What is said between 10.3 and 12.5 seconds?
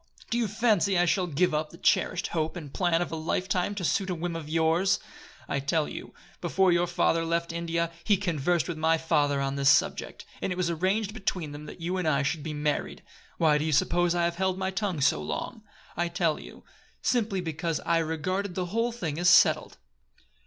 and it was arranged between them that you and I should